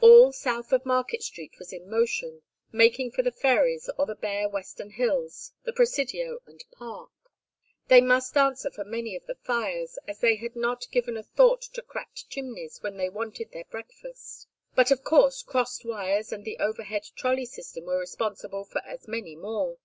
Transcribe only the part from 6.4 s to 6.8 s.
and